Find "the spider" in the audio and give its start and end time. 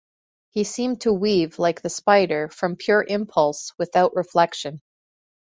1.83-2.49